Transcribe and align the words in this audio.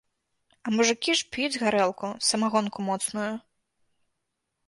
А 0.67 0.71
мужыкі 0.75 1.11
ж 1.19 1.25
п'юць 1.35 1.59
гарэлку, 1.65 2.09
самагонку 2.29 2.79
моцную. 2.89 3.29